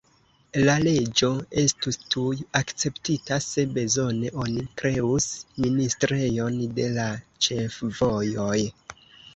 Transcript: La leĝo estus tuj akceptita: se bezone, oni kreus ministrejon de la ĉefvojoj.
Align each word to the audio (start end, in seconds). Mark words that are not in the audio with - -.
La 0.67 0.73
leĝo 0.85 1.27
estus 1.63 1.99
tuj 2.15 2.33
akceptita: 2.61 3.39
se 3.49 3.67
bezone, 3.77 4.33
oni 4.47 4.67
kreus 4.83 5.31
ministrejon 5.67 6.59
de 6.81 6.91
la 6.99 7.09
ĉefvojoj. 7.49 8.59